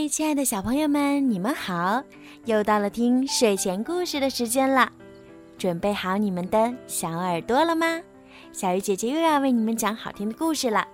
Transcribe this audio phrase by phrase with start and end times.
[0.00, 2.00] 嗨，亲爱的小朋友们，你们好！
[2.44, 4.88] 又到了听睡前故事的时间了，
[5.58, 8.00] 准备好你们的小耳朵了吗？
[8.52, 10.86] 小鱼姐姐又要为你们讲好听的故事了。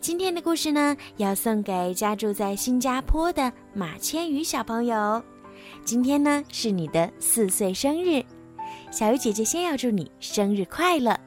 [0.00, 5.20] 今天的故事呢，要送给家住在新加坡的马千羽小朋友。
[5.84, 8.22] 今天呢，是你的四岁生日，
[8.92, 11.18] 小鱼姐姐先要祝你生日快乐。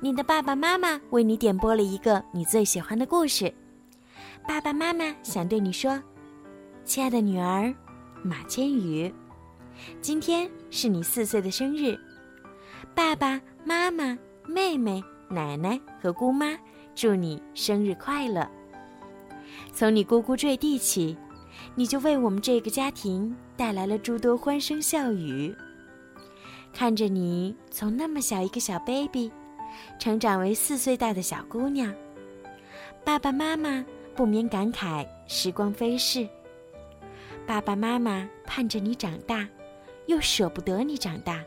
[0.00, 3.52] 你的爸爸妈妈为你点播了一个你最喜欢的故事。
[4.46, 6.02] 爸爸妈妈想对你说
[6.84, 7.72] ：“亲爱的女儿，
[8.22, 9.12] 马千羽，
[10.00, 11.98] 今天是你四岁的生日。
[12.94, 16.58] 爸爸妈妈、妹妹、奶奶和姑妈
[16.94, 18.46] 祝你生日快乐。
[19.72, 21.16] 从你呱呱坠地起，
[21.74, 25.54] 你就为我们这个家庭带来了诸多欢声笑语。
[26.72, 29.30] 看着你从那么小一个小 baby，
[29.98, 31.94] 成长为四岁大的小姑娘，
[33.04, 33.84] 爸爸妈妈。”
[34.20, 36.28] 不免感慨时光飞逝。
[37.46, 39.48] 爸爸妈妈盼着你长大，
[40.08, 41.42] 又舍不得你长大，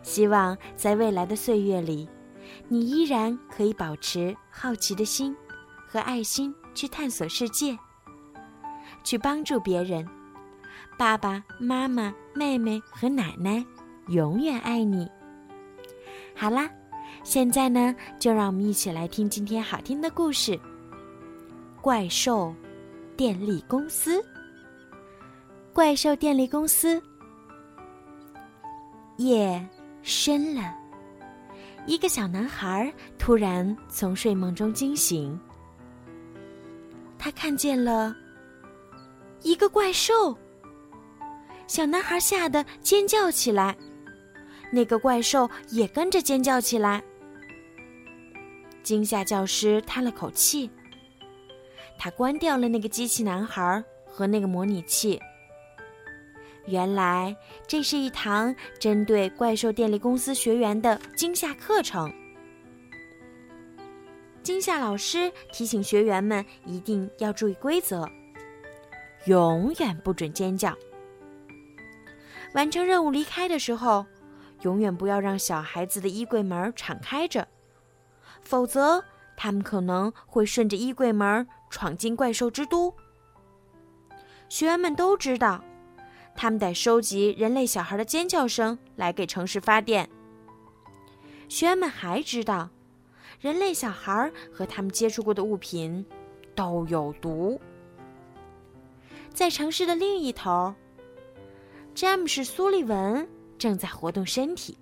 [0.00, 2.08] 希望在未来的岁月里，
[2.68, 5.36] 你依然可以保持好奇的心
[5.84, 7.76] 和爱心去探索世界，
[9.02, 10.06] 去帮助别人。
[10.96, 13.66] 爸爸妈妈、妹妹和奶奶
[14.06, 15.10] 永远爱你。
[16.36, 16.70] 好啦，
[17.24, 20.56] 现在呢，就让我们一起来听今天好听的故事。
[21.82, 22.54] 怪兽
[23.16, 24.24] 电力公司，
[25.72, 27.02] 怪兽电力公司。
[29.16, 29.68] 夜
[30.00, 30.72] 深了，
[31.84, 35.36] 一个小男孩突然从睡梦中惊醒。
[37.18, 38.14] 他看见了
[39.42, 40.38] 一个怪兽，
[41.66, 43.76] 小男孩吓得尖叫起来，
[44.70, 47.02] 那个怪兽也跟着尖叫起来。
[48.84, 50.70] 惊吓教师叹了口气。
[52.04, 55.22] 他关掉了那个机器男孩和那个模拟器。
[56.66, 62.12] 原来这是一堂针对怪兽电力公司学员的惊吓课程。
[64.42, 68.04] 惊吓老师提醒学员们一定要注意规则，
[69.26, 70.76] 永远不准尖叫。
[72.52, 74.04] 完成任务离开的时候，
[74.62, 77.46] 永远不要让小孩子的衣柜门敞开着，
[78.40, 79.04] 否则
[79.36, 81.46] 他们可能会顺着衣柜门。
[81.72, 82.94] 闯进怪兽之都，
[84.50, 85.64] 学员们都知道，
[86.36, 90.08] 他们得收集人类小孩的尖叫声来给城市发电。
[91.48, 92.68] 学员们还知道，
[93.40, 96.04] 人类小孩和他们接触过的物品
[96.54, 97.58] 都有毒。
[99.32, 100.74] 在城市的另一头，
[101.94, 104.76] 詹姆士·苏利文正在活动身体，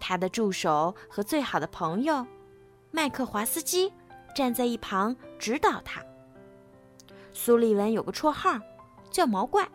[0.00, 2.26] 他的助手和最好的朋友
[2.90, 3.92] 麦克华斯基。
[4.34, 6.02] 站在一旁指导他。
[7.32, 8.58] 苏利文有个绰号，
[9.10, 9.68] 叫毛怪。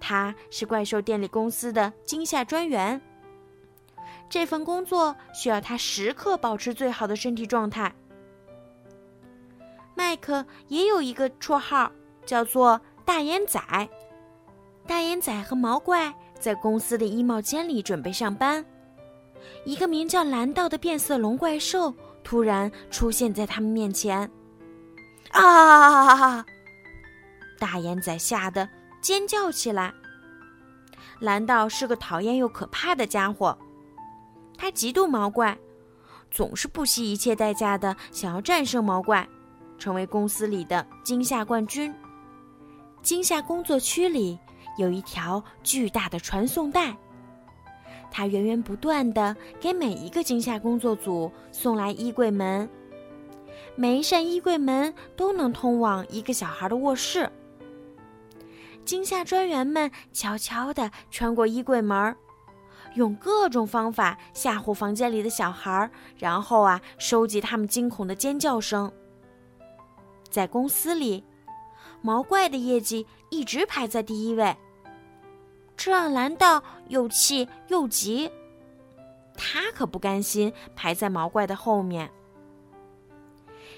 [0.00, 3.00] 他是怪兽电力公司的惊吓专员。
[4.28, 7.94] 这份工作需要他时刻保持最好的身体状态。
[9.94, 11.90] 麦克也有一个绰号，
[12.26, 13.60] 叫做大眼仔。
[14.86, 18.64] 大眼仔和毛怪在公司的衣帽间里准备上班。
[19.64, 21.94] 一个名叫蓝道的变色龙怪兽。
[22.24, 24.28] 突然出现在他们面前，
[25.30, 26.44] 啊！
[27.60, 28.68] 大眼仔吓得
[29.00, 29.92] 尖叫起来。
[31.20, 33.56] 蓝道是个讨厌又可怕的家伙，
[34.56, 35.56] 他嫉妒毛怪，
[36.30, 39.28] 总是不惜一切代价的想要战胜毛怪，
[39.78, 41.94] 成为公司里的惊吓冠军。
[43.02, 44.38] 惊吓工作区里
[44.78, 46.96] 有一条巨大的传送带。
[48.16, 52.70] 他源源不断的给每一个惊吓工作组送来衣柜门，
[53.74, 57.28] 每一扇衣柜门都能通往一个小孩的卧室。
[58.84, 62.14] 惊吓专员们悄悄地穿过衣柜门，
[62.94, 68.92] 用各种方法吓唬房间里的小孩，然后啊，收集他们惊恐的尖叫声。
[70.30, 71.24] 在公司里，
[72.00, 74.56] 毛怪的业绩一直排在第一位。
[75.84, 78.32] 这让蓝道又气又急，
[79.34, 82.10] 他可不甘心排在毛怪的后面。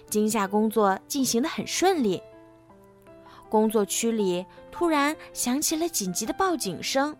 [0.09, 2.23] 惊吓工作进行的很顺利，
[3.49, 7.13] 工作区里突然响起了紧急的报警声。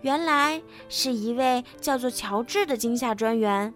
[0.00, 3.72] 原来是一位叫做乔治的惊吓专员，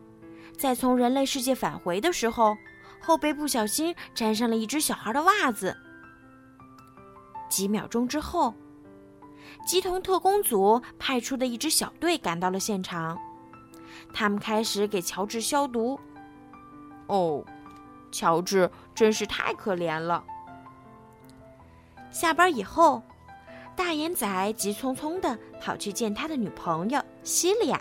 [0.59, 2.57] 在从人类世界返回的时候，
[3.01, 5.77] 后背不小心沾上了一只小孩的袜子。
[7.49, 8.53] 几秒钟之后。
[9.67, 13.19] 基童特工组派出的一支小队赶到了现场，
[14.15, 15.99] 他们开始给乔治消毒。
[17.09, 17.45] 哦，
[18.13, 20.25] 乔治真是太可怜了。
[22.11, 23.03] 下班以后，
[23.75, 27.81] 大眼仔急匆匆地跑去见他的女朋友西利亚。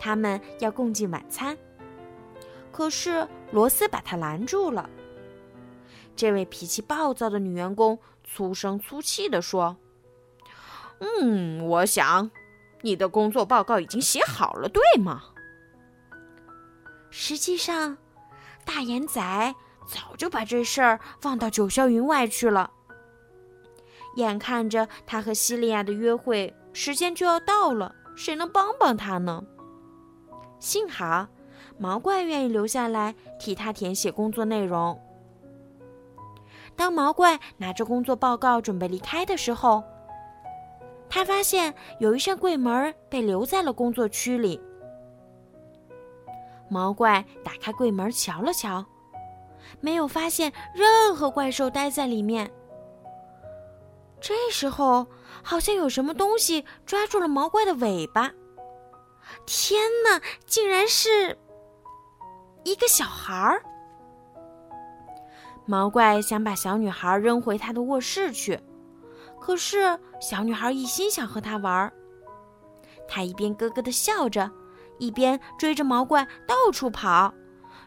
[0.00, 1.56] 他们要共进晚餐，
[2.72, 4.88] 可是罗斯把他拦住了。
[6.16, 9.76] 这位脾气暴躁的女员工粗声粗气地说
[11.00, 12.30] ：“嗯，我想
[12.82, 15.22] 你的工作报告已经写好了，对吗？”
[17.10, 17.96] 实际上，
[18.64, 19.54] 大眼仔
[19.86, 22.70] 早就把这事儿放到九霄云外去了。
[24.16, 29.44] 眼看着他和西利亚的约会时间就要到了，谁能帮帮他呢？
[30.58, 31.28] 幸好，
[31.78, 35.00] 毛怪愿意留下来替他填写工作内容。
[36.74, 39.82] 当毛怪拿着工作报告准备离开的时候，
[41.08, 44.60] 他发现有一扇柜门被留在了工作区里。
[46.68, 48.84] 毛怪打开柜门瞧了瞧，
[49.80, 52.50] 没有发现任何怪兽待在里面。
[54.20, 55.06] 这时候，
[55.42, 58.30] 好像有什么东西抓住了毛怪的尾巴。
[59.46, 61.38] 天哪，竟然是
[62.64, 63.62] 一个小孩儿！
[65.64, 68.58] 毛怪想把小女孩扔回他的卧室去，
[69.48, 71.90] 可是小女孩一心想和他玩儿。
[73.08, 74.50] 他一边咯咯的笑着，
[74.98, 77.32] 一边追着毛怪到处跑，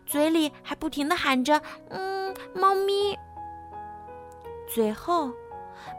[0.07, 3.15] 嘴里还不停的喊着：“嗯，猫咪。”
[4.67, 5.31] 最后，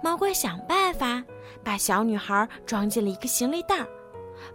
[0.03, 1.23] 毛怪想办法
[1.63, 3.87] 把小女孩装进了一个行李袋。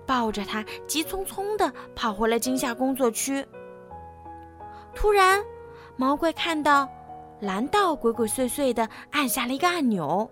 [0.05, 3.47] 抱着她，急匆匆地跑回了惊吓工作区。
[4.93, 5.41] 突然，
[5.95, 6.85] 毛怪看到
[7.39, 10.29] 蓝道鬼鬼祟祟地按下了一个按钮，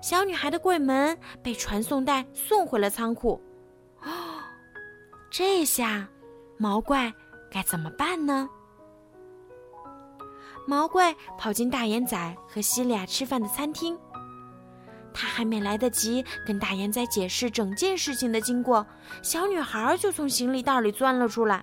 [0.00, 3.40] 小女孩的柜门被传送带送回了仓库。
[4.02, 4.08] 哦，
[5.30, 6.08] 这下
[6.56, 7.12] 毛怪
[7.50, 8.48] 该怎么办呢？
[10.66, 13.98] 毛怪跑进大眼仔和西利亚吃饭的餐厅。
[15.12, 18.86] 他还没来得及跟大眼仔解释整件事情的经过，
[19.22, 21.56] 小女孩就从行李袋里钻了出来。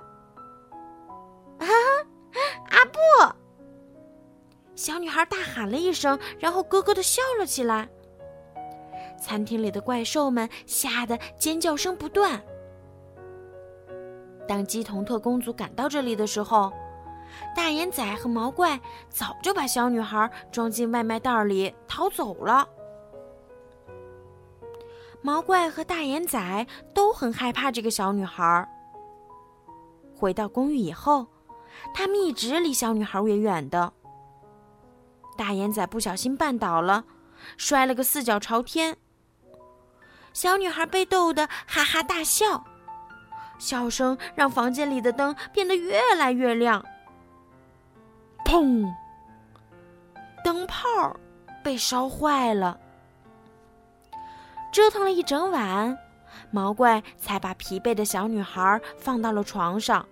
[1.59, 1.65] 啊，
[2.69, 2.99] 阿布！
[4.75, 7.87] 小女孩大喊了一声，然后咯咯的笑了起来。
[9.17, 12.41] 餐厅里的怪兽们吓得尖叫声不断。
[14.47, 16.71] 当鸡童特公主赶到这里的时候，
[17.55, 18.79] 大眼仔和毛怪
[19.09, 22.67] 早就把小女孩装进外卖袋里逃走了。
[25.21, 28.65] 毛怪和大眼仔都很害怕这个小女孩。
[30.15, 31.27] 回到公寓以后，
[31.93, 33.91] 他们一直离小女孩远远的。
[35.35, 37.03] 大眼仔不小心绊倒了，
[37.57, 38.95] 摔了个四脚朝天。
[40.37, 42.63] 小女孩被逗得哈哈大笑，
[43.57, 46.85] 笑声让房间里的灯变得越来越亮。
[48.45, 48.87] 砰！
[50.43, 50.85] 灯泡
[51.63, 52.79] 被烧坏了。
[54.71, 55.97] 折腾了一整晚，
[56.51, 60.07] 毛怪才把疲惫的小女孩放到了床上。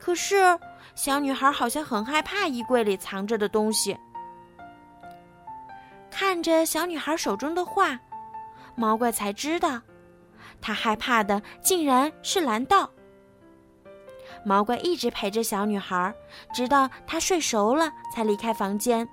[0.00, 0.58] 可是，
[0.94, 3.98] 小女孩好像很害怕衣柜里藏着的东西。
[6.10, 8.00] 看着小女孩手中的画，
[8.76, 9.80] 毛怪才知道，
[10.60, 12.90] 他害怕的竟然是蓝道。
[14.44, 16.14] 毛怪一直陪着小女孩，
[16.54, 19.08] 直到她睡熟了才离开房间。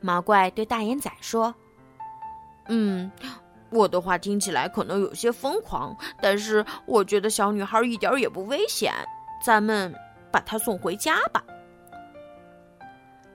[0.00, 1.54] 毛怪对大眼仔说。
[2.68, 3.10] 嗯，
[3.70, 8.92] 我的话听起来可能有些疯狂，但是我觉得小女孩一点也不危险。
[9.42, 9.94] 咱们
[10.30, 11.42] 把她送回家吧。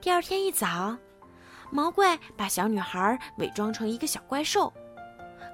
[0.02, 0.98] 第二天一早，
[1.72, 4.72] 毛怪把小女孩伪装成一个小怪兽，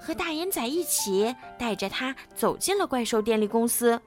[0.00, 4.00] 和大眼仔一起带着她走进了怪兽电力公司。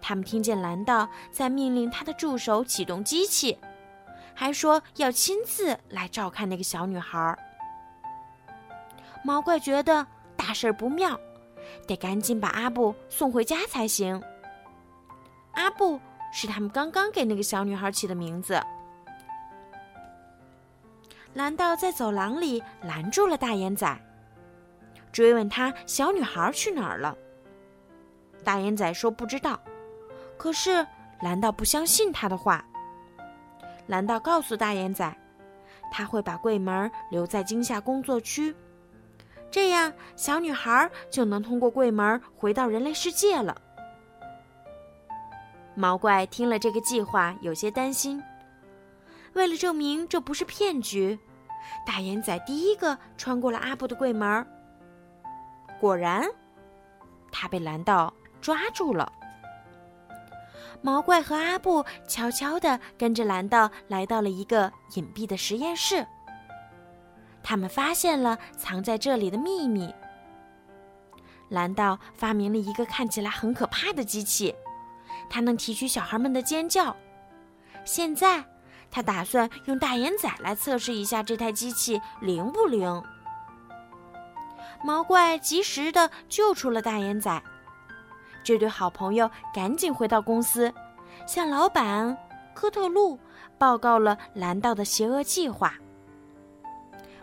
[0.00, 3.58] 他们听见蓝道在命令他的助手启动机器，
[4.34, 7.34] 还说要亲自来照看那个小女孩。
[9.24, 11.18] 毛怪觉得大事不妙，
[11.86, 14.22] 得赶紧把阿布送回家才行。
[15.52, 15.98] 阿布
[16.30, 18.62] 是他们刚刚给那个小女孩起的名字。
[21.34, 24.00] 蓝道在走廊里拦住了大眼仔，
[25.10, 27.16] 追问他小女孩去哪儿了。
[28.44, 29.58] 大眼仔说不知道，
[30.36, 30.86] 可是
[31.20, 32.64] 蓝道不相信他的话。
[33.88, 35.12] 蓝道告诉大眼仔，
[35.90, 38.54] 他会把柜门留在惊吓工作区。
[39.50, 43.56] 这样，小女孩就能通过柜门回到人类世界了。
[45.74, 48.22] 毛怪听了这个计划，有些担心。
[49.34, 51.18] 为了证明这不是骗局，
[51.86, 54.46] 大眼仔第一个穿过了阿布的柜门。
[55.80, 56.26] 果然，
[57.30, 59.12] 他被蓝道抓住了。
[60.80, 66.06] 毛怪和阿布悄悄地跟着蓝道来到了一个隐蔽的实验室。
[67.42, 69.92] 他们发现了藏在这里的秘密。
[71.48, 74.54] 蓝道发明了一个看起来很可怕的机器，
[75.28, 76.94] 它能提取小孩们的尖叫。
[77.84, 78.44] 现在，
[78.94, 83.02] 他打算用大眼仔来测试一下这台机器灵不灵。
[84.84, 87.42] 毛怪及时的救出了大眼仔。
[88.44, 90.72] 这对好朋友赶紧回到公司，
[91.26, 92.16] 向老板
[92.54, 93.18] 科特路
[93.58, 95.74] 报告了蓝道的邪恶计划。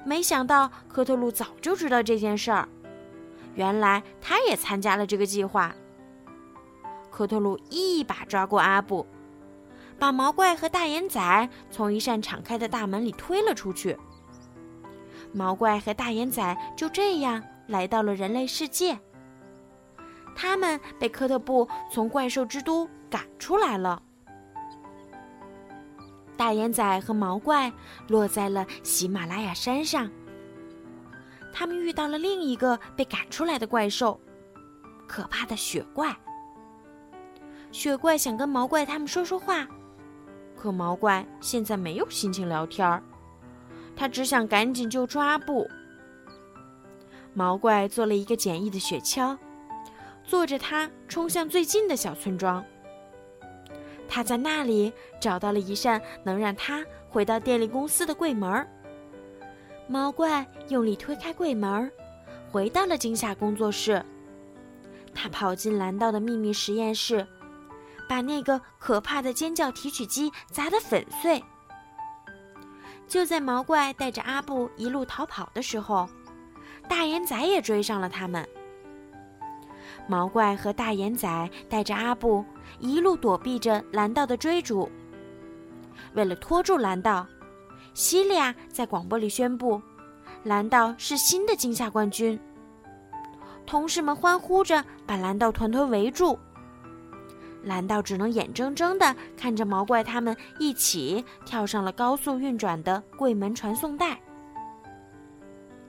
[0.04, 2.68] 没想到科特路早就知道这件事儿，
[3.56, 5.74] 原来他也参加了这个计划。
[7.10, 9.08] 科特路一把抓过阿布，
[10.02, 13.96] 把毛怪和大眼仔从一扇敞开的大门里推了出去。
[15.32, 19.00] 毛怪和大眼仔就这样来到了人类世界。
[20.36, 24.02] 他们被科特布从怪兽之都赶出来了。
[26.36, 27.72] 大眼仔和毛怪
[28.08, 30.10] 落在了喜马拉雅山上。
[31.54, 34.20] 他们遇到了另一个被赶出来的怪兽——
[35.08, 36.12] 可怕的雪怪。
[37.72, 39.68] 雪怪想跟毛怪他们说说话，
[40.62, 43.02] 可毛怪现在没有心情聊天儿，
[43.96, 45.68] 他只想赶紧救抓布。
[47.34, 49.36] 毛怪做了一个简易的雪橇。
[50.24, 52.64] 坐着它冲向最近的小村庄。
[54.08, 58.66] 他在那里找到了一扇能让他回到电力公司的柜门。
[59.88, 61.92] 毛怪用力推开柜门，
[62.52, 64.06] 回到了惊吓工作室。
[65.14, 67.26] 他跑进蓝道的秘密实验室，
[68.12, 71.42] 把那个可怕的尖叫提取机砸得粉碎。
[73.08, 76.10] 就在毛怪带着阿布一路逃跑的时候，
[76.90, 78.46] 大眼仔也追上了他们。
[80.10, 82.44] 毛怪和大眼仔带着阿布
[82.80, 84.92] 一路躲避着蓝道的追逐。
[86.14, 87.26] 为了拖住蓝道，
[87.94, 89.82] 西利亚在广播里宣布，
[90.44, 92.38] 蓝道是新的惊吓冠军。
[93.66, 96.38] 同事们欢呼着把蓝道团团围住。
[97.64, 104.20] 蓝道只能眼睁睁地看着毛怪他们一起跳上了高速运转的柜门传送带。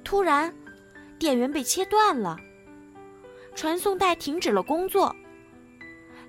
[0.05, 0.55] 突然，
[1.19, 2.37] 电源被切断了。
[3.55, 5.15] 传送带停止了工作。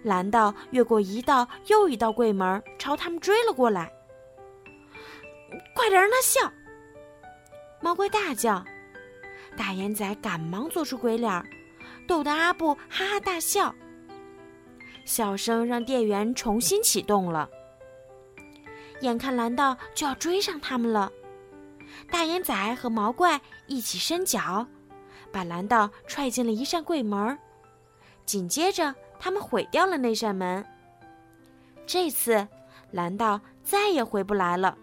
[0.03, 3.91] 蓝道越过一道又一道柜门，朝他们追了过来。
[5.75, 6.51] 快点让他笑！
[7.81, 8.63] 毛怪大叫。
[9.55, 11.43] 大眼仔赶忙做出鬼脸，
[12.07, 13.73] 逗得阿布哈哈大笑。
[15.05, 17.49] 笑声让电源重新启动了。
[19.01, 21.11] 眼看蓝道就要追上他们了，
[22.09, 24.65] 大眼仔和毛怪一起伸脚。
[25.31, 27.35] 把蓝道踹进了一扇柜门，
[28.23, 30.63] 紧接着他们毁掉了那扇门。
[31.87, 32.47] 这次，
[32.91, 34.77] 蓝道再也回不来了。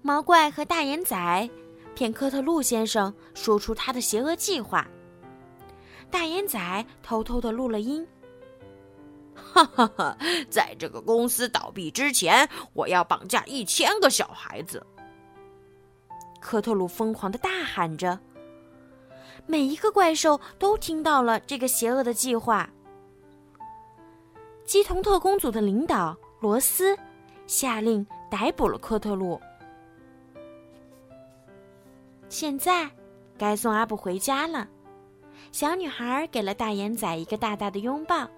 [0.00, 1.50] 毛怪和大眼仔
[1.94, 4.88] 骗科特路先生说出他的邪恶计划。
[6.12, 8.06] 大眼仔偷偷的录了音
[9.34, 10.16] ：“哈哈哈，
[10.50, 14.86] 在这个公司倒闭之前，我要绑架一千个小孩子。”
[16.38, 18.18] 科特鲁疯狂的大喊着，
[19.46, 22.68] 每一个怪兽都听到了这个邪恶的计划。
[24.64, 26.96] 基同特工组的领导罗斯
[27.46, 29.40] 下令逮捕了科特鲁。
[32.28, 32.88] 现在
[33.38, 34.68] 该送阿布回家了。
[35.50, 38.28] 小女孩给了大眼仔一个大大的拥抱，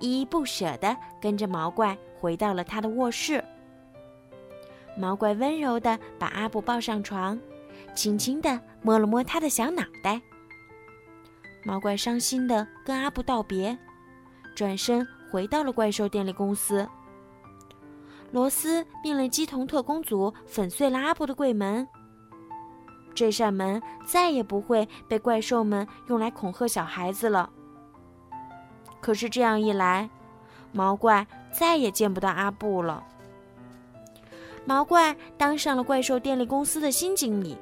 [0.00, 3.42] 依依不舍的跟着毛怪回到了他的卧室。
[4.98, 7.38] 毛怪温柔地把阿布抱上床，
[7.94, 10.20] 轻轻地摸了摸他的小脑袋。
[11.64, 13.76] 毛怪伤心地跟阿布道别，
[14.54, 16.88] 转身回到了怪兽电力公司。
[18.32, 21.86] 罗斯命令基童特工组粉碎了阿布的柜门，
[23.16, 27.50] 这扇门再也不会被怪兽们用来恐吓小孩子了。
[29.00, 30.08] 可是这样一来，
[30.70, 33.02] 毛怪再也见不到阿布了。
[34.64, 37.56] 毛怪当上了怪兽电力公司的新经理。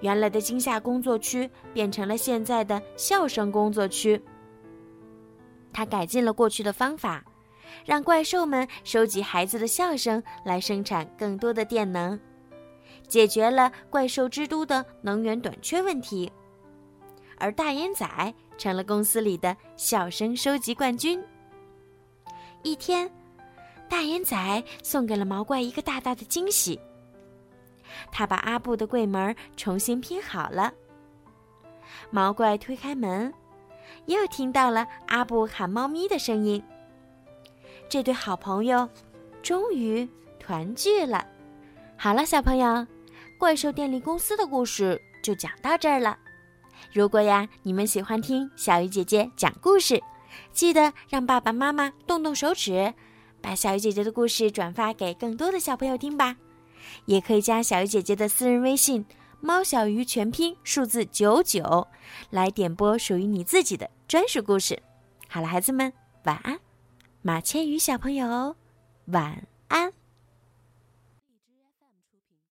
[0.00, 4.22] 原来的惊吓工作区变成了现在的笑声工作区。
[5.72, 7.24] 他改进了过去的方法，
[7.84, 12.18] 让怪兽们收集孩子的笑声来生产更多的电能，
[13.08, 16.30] 解决了怪兽之都的能源短缺问题。
[17.38, 21.22] 而大烟仔成了公司里的笑声收集冠军。
[22.62, 23.10] 一天。
[23.90, 26.78] 大眼仔送给了毛怪一个大大的惊喜。
[28.12, 30.70] 他把阿布的柜门重新拼好了。
[32.10, 33.32] 毛怪推开门，
[34.04, 36.62] 又听到了阿布喊猫咪的声音。
[37.88, 38.86] 这对好朋友
[39.42, 40.06] 终于
[40.38, 41.26] 团聚了。
[41.96, 42.86] 好了，小朋友，
[43.38, 46.18] 怪兽电力公司的故事就讲到这儿了。
[46.92, 50.02] 如果呀，你们喜欢听小鱼姐姐讲故事，
[50.52, 52.92] 记得让爸爸妈妈动动手指，
[53.40, 56.36] 把小鱼姐姐的故事转发给更多的小朋友听吧。
[57.04, 59.06] 也可以加小鱼姐姐的私人微信
[59.40, 61.86] “猫小鱼”全拼数字九九，
[62.30, 64.82] 来点播属于你自己的专属故事。
[65.28, 65.92] 好了，孩子们，
[66.24, 66.58] 晚安。
[67.22, 68.56] 马千羽小朋友，
[69.06, 69.97] 晚安。